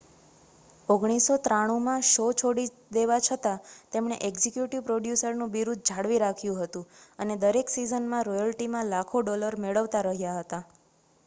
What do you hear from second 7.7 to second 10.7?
સિઝનમાં રોયલ્ટીમાં લાખો ડોલર મેળવતા રહ્યા હતા